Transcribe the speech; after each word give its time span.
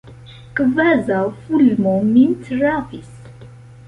Kvazaŭ 0.59 1.19
fulmo 1.41 1.93
min 2.13 2.31
trafis. 2.47 3.13